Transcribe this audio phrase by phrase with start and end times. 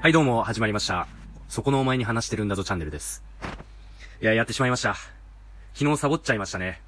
[0.00, 1.08] はい、どうも、始まりました。
[1.48, 3.24] そこのお前に話してるんだぞチャンネルです。
[4.22, 4.94] いや、やってしまいました。
[5.74, 6.80] 昨日サボっちゃいましたね。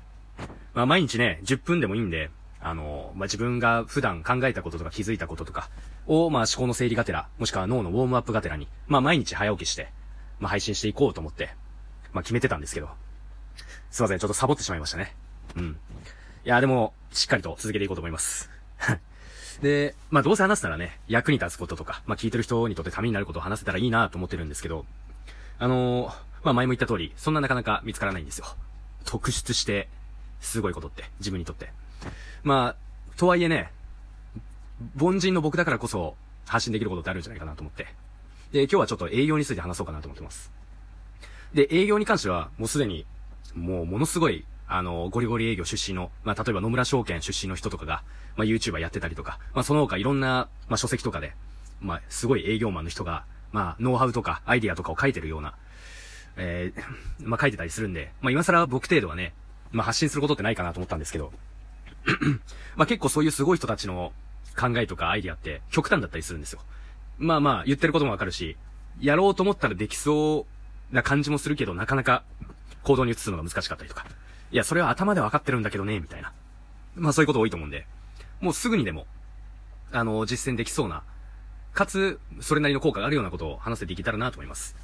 [0.74, 5.70] まあ、毎日ね、10分でもいいんで、あの、まあ、自分が普段考えたこととか気づいたこととか
[6.06, 9.92] を、まあ、思考の整理がてら、もしくは脳のウォームアップがてらに、まあ、毎日早起きして、
[10.38, 11.50] まあ、配信していこうと思って、
[12.12, 12.90] まあ、決めてたんですけど。
[13.90, 15.16] すいません、ちょっとサボってしまいましたね。
[15.56, 15.76] うん。
[16.44, 18.50] いや、でも、しっかりと続けていこうと思います。
[19.62, 24.86] で、まあどうせ話すならね、役に立つこととか、まあ聞いてる人にとってためになることを話せたらいいなと思ってるんですけど、
[25.58, 28.46] あのーまあ前も言った通り、そんななかなか見つからないんですよ。
[29.04, 29.88] 特筆して、
[30.40, 31.70] すごいことって、自分にとって。
[32.42, 33.70] まあ、とはいえね、
[34.98, 36.16] 凡人の僕だからこそ
[36.46, 37.88] 発信できることってあるんじゃないかなと思って。
[38.52, 40.50] で、今日はちょっと営業について話そうかなと思ってます。
[41.52, 43.04] で、営業に関しては、もうすでに、
[43.54, 48.04] もうものすごい、あの、ゴリゴリ営業出身の、まあ、例えば野村証券出身の人とかが、
[48.36, 51.34] まあ、YouTuber やってたりとか、まあ、その他いろんな、まあ、書籍とかで、
[51.80, 55.56] まあ、すごい営業マンの人が、まあ、ノウハウとかアイディアとかを書いてるような、
[56.36, 56.82] えー、
[57.28, 59.34] まあ、書いてたりするんで、まあ、今更僕程度はね、
[59.72, 61.32] まあ、発信することってないかなと思ったんですけど、
[62.76, 64.12] まあ、結構そういうすごい人たちの
[64.56, 66.60] 考えとかアイディアって極端だったりするんですよ。
[67.18, 68.56] まあまあ、言ってることもわかるし、
[69.00, 70.46] やろうと思ったらできそ
[70.92, 72.22] うな感じもするけど、なかなか
[72.82, 74.06] 行動に移すのが難しかったりとか。
[74.52, 76.32] いや、それは頭で分かってるんだけどね、みたいな。
[76.96, 77.86] まあそういうこと多いと思うんで、
[78.40, 79.06] もうすぐにでも、
[79.92, 81.02] あの、実践できそうな、
[81.72, 84.76] かつ、それなりの効果があるようなことを話せていけたらなと思います。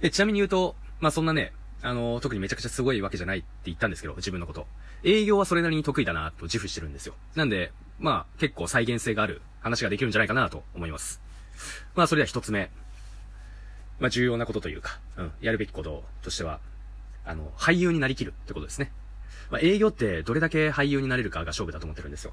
[0.00, 1.52] で、ちなみに言うと、まあそんなね、
[1.82, 4.66] あの、特にめちゃくちゃすごいわけじゃないって言ったんですけど、自分のこと。
[5.04, 7.14] 営業はそれなりに得意だなと自負してるんですよ。
[7.34, 11.20] なんで、まあ結構再現性がある話ができるんじゃないかなと思います。
[11.94, 12.70] まあそれでは一つ目。
[14.00, 16.60] まあ重要なことというか、うん、やるべきこととしては、
[17.24, 18.92] あの、俳優になりきるってことですね。
[19.50, 22.32] まあ、営業ってどれだけ俳優になれるかが勝負だと思ってるんですよ。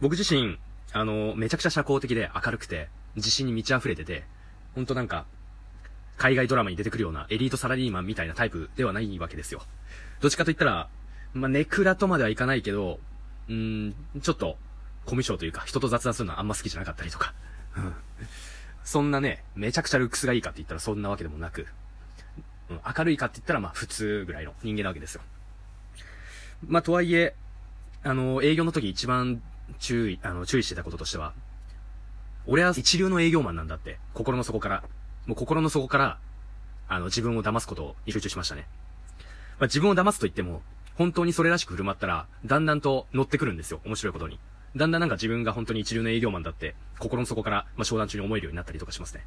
[0.00, 0.58] 僕自身、
[0.92, 4.24] あの、めちゃくちゃ社交的で明るくて、自信に満ち溢れてて、
[4.74, 5.26] ほんとなんか、
[6.16, 9.62] 海外ドラマに出てくるようなエリートサラリーマンみたいなタイプではないわけですよ。
[10.20, 10.88] どっちかと言ったら、
[11.34, 13.00] まあ、ネクラとまではいかないけど、
[13.48, 14.56] うーん、ちょっと、
[15.04, 17.34] コミュ障というか、人と雑談するのはあんま好きじゃなかったりとか。
[18.84, 21.66] そんなね、めちゃくちゃルックスがいいかって言ったらそんなわけでもなく、
[22.70, 25.22] うん、明るいかって言ったらまあ普通ぐらいの人間なわけですよ。
[26.66, 27.34] まあとはいえ、
[28.02, 29.42] あの、営業の時一番
[29.78, 31.32] 注意、あの、注意してたこととしては、
[32.46, 34.84] 俺は一流の営業マンなんだって、心の底から、
[35.26, 36.18] もう心の底から、
[36.88, 38.66] あの、自分を騙すことに集中しましたね。
[39.58, 40.62] まあ自分を騙すと言っても、
[40.96, 43.80] 本当にそれらしく振る舞ったら、だんだんと乗ってくるんですよ。
[43.84, 44.38] 面白いことに。
[44.76, 49.24] だんだんなんか自分が本当に一流の営業マンだって、心の底から、まあ、商談中に思えるようになったりとかしますね。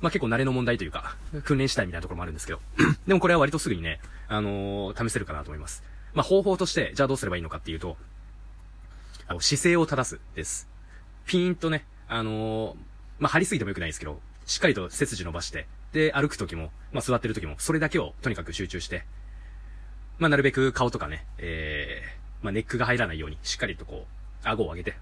[0.00, 2.60] まあ、結構慣れの問題というか、訓練したいみたいなところもあるんですけど。
[3.06, 5.84] でもこれは割とすぐにね、あのー試せるかなと思います。
[6.12, 7.96] まあ、方法として、じゃあどうすればいいのかっていうと、
[9.26, 10.68] あの、姿勢を正すです。
[11.26, 12.76] ピーンとね、あのー
[13.20, 19.04] まあ、張りすぎてもよくないですけど、しっかりと背筋伸ばして、で、歩く時も、まあ、座ってる時も、それだけをとにかく集中して、
[20.18, 24.06] まあ、なるべく顔とかね、えー、まあ、ネックが入らないように、しっかりとこ
[24.44, 24.96] う、顎を上げて、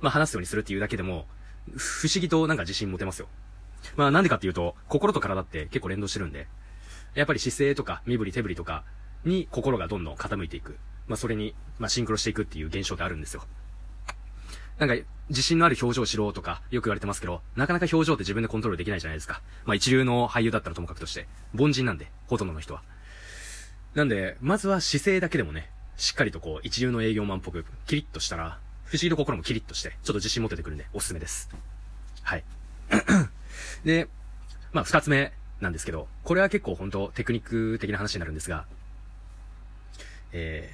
[0.00, 1.26] まあ、話すようにするっていうだけでも、
[1.76, 3.28] 不思議となんか自信持てますよ。
[3.96, 6.48] まあ、なんでかっていうと、心と体って結構連動してるんで、
[7.14, 8.84] やっぱり姿勢とか身振り手振りとか
[9.26, 10.78] に心がどんどん傾いていく。
[11.08, 13.44] まあ、それに、まあ、シンクロしていくっていう現象ってあるんですよ。
[14.78, 14.96] なんか、
[15.28, 19.40] 自信のある表情をしろとか、よく言われてますけど、なかなか表情って自分でコントロールできないじゃないですか。
[19.64, 21.26] まあ、一流の俳優だったらともかくとして、
[21.58, 22.82] 凡人なんで、ほとんどの人は。
[23.94, 31.48] なんで、まずは姿勢だけでもね、しっかりとこう、一流の営業マンっぽく、キリッとしたら、不思議と心もキリッとして、ちょっと自信持ててくるんで、おすすめです。
[32.22, 32.44] はい。
[33.84, 34.08] で、
[34.72, 38.66] まあ、二つ目なんですけど、これは結構本当テクニック的な話になるんですが、
[40.38, 40.68] え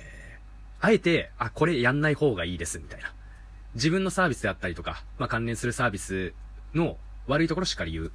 [0.80, 3.14] ー、あえて、あ、これやんない方がいいです、みたいな。
[3.74, 6.34] 自分のサービスであったりとか、まあ、関連するサービス
[6.74, 6.96] の
[7.28, 8.06] 悪いところしっかり言う。
[8.06, 8.10] っ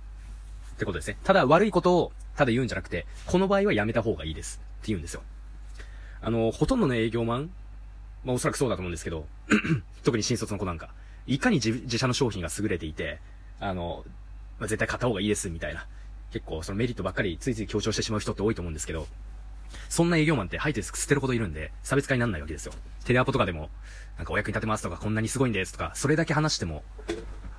[0.78, 1.18] てことですね。
[1.24, 4.62] ただ悪いことをただ言うんじゃなくて、この場合はやめた方がいいです。
[4.62, 5.24] って言うんですよ。
[6.22, 7.50] あの、ほとんどの営業マン
[8.26, 9.26] まあ、おそらくそうだと思うんですけど、
[10.04, 10.90] 特に新卒の子なんか、
[11.28, 13.20] いかに自自社の商品が優れていて、
[13.62, 14.04] あの、
[14.60, 15.88] まあ、絶対買った方がいいです、みたいな。
[16.32, 19.08] 結構そのメリットばっかりついつい強調してしまう人って多いと思うんですけど、
[19.90, 22.74] そんな営業マンって吐いて捨てるほどいるんで、差別化にならないわけですよ。
[23.06, 23.70] テレアポとかでも、
[24.18, 26.84] なんかお役に立てますとか、こんなにすごいんですとか、それだけ話しても、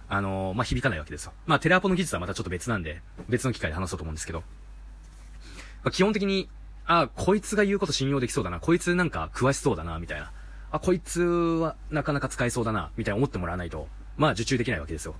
[0.09, 1.33] あのーまあ、響かないわけですよ。
[1.47, 6.49] まあ、テレアポの技術はまたちょっと別なんで、別の機会で話そうと思うんですけど、まあ、基本的に、
[6.87, 10.33] あ、こいつが言うこと信用できそうだな、こいつなんか詳しそうだな、みたいな。
[10.71, 15.15] あ、こいつはなかなか使えそうだな、みたいな思ってもらわないと、まあ受注できないわけですよ。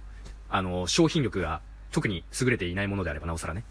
[0.50, 1.61] あの、商品力が
[1.93, 3.64] 特に優れていないものであればなおさらね。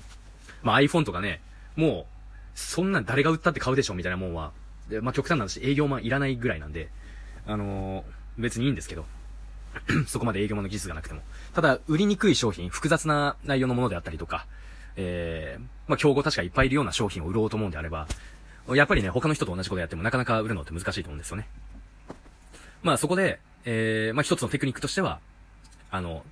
[0.62, 1.42] まあ iPhone とかね、
[1.76, 2.17] もう、
[2.58, 4.52] そんなん誰が売ったって買うでしょみたいなもんは、
[4.90, 6.90] でまあ極端な話営業マンいらないぐらいなんで、
[7.46, 9.06] あのー別にいいんですけど。
[10.08, 11.22] そこまで営業マンの技術がなくても。
[11.54, 14.46] ただ、売りにくい商品、複雑な内容のものであったりとか、
[14.96, 18.08] えー、まあ、競合確かいっぱいいるような商品を売ろうと思うんであれば、
[18.74, 21.48] やっぱりね、他の人と同じことやってもなかなか売るのって難しいと思うんですよね。
[22.84, 25.20] まあそこで、えー、まあ一つのテクニックとしては、
[25.90, 26.24] あの、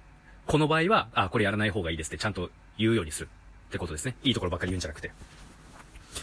[0.46, 3.30] この場合は、あ、これやらない方がいいですってちゃんと言うようにする
[3.70, 4.16] ってことですね。
[4.24, 5.12] いいところばっかり言うんじゃなくて。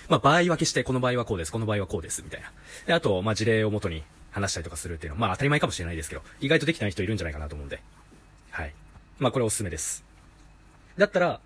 [0.09, 2.53] まあ場合分けして、この場合はこうです、この場合はこうです、みたいな。
[2.87, 7.81] で、あと、まあ事例をもとに話したりとかするっていうのは、まあ当たり前かもしれないですけど、意外とできない人いるんじゃないかなと思うんで。
[8.51, 8.75] はい。
[9.19, 10.05] まあこれおすすめです。
[10.99, 11.41] だったら、あ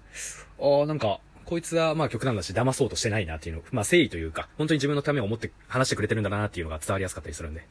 [0.83, 7.67] あ、なんか、こいつはまあ極端だし騙そうとしてないなっていうの、まあ誠意というか、本当に自分のためを思って話してくれてるんだなっていうのが伝わりやすかったりするんで。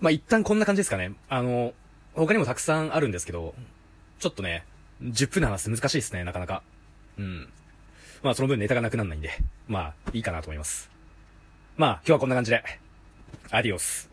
[0.00, 1.12] まあ一旦こんな感じですかね。
[1.28, 1.74] あの、
[2.14, 3.54] 他にもたくさんあるんですけど、
[4.18, 4.64] ちょっとね、
[5.02, 6.62] 10分で話難しいですね、なかなか。
[7.18, 7.48] うん。
[8.22, 9.30] まあその分ネタがなくならないんで、
[9.66, 10.90] まあいいかなと思います。
[11.76, 12.62] まあ今日はこんな感じで、
[13.50, 14.11] アディオス。